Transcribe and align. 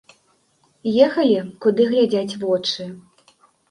Ехалі 1.05 1.37
куды 1.67 1.89
глядзяць 1.95 2.37
вочы. 2.49 2.93